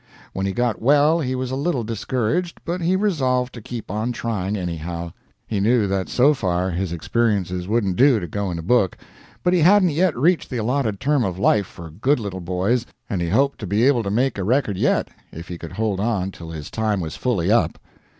[0.33, 4.11] When he got well he was a little discouraged, but he resolved to keep on
[4.11, 5.13] trying anyhow.
[5.45, 8.97] He knew that so far his experiences wouldn't do to go in a book,
[9.43, 13.21] but he hadn't yet reached the allotted term of life for good little boys, and
[13.21, 16.31] he hoped to be able to make a record yet if he could hold on
[16.31, 17.77] till his time was fully up.